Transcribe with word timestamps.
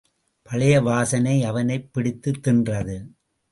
பழைய 0.43 0.81
வாசனை 0.81 1.43
அவனைப் 1.43 1.93
பிடித்துத் 1.93 2.47
தின்றது. 2.47 3.07